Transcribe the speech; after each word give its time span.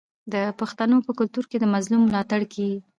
د 0.33 0.35
پښتنو 0.59 0.97
په 1.05 1.11
کلتور 1.19 1.45
کې 1.51 1.57
د 1.59 1.65
مظلوم 1.73 2.01
ملاتړ 2.05 2.41
کیږي. 2.53 2.79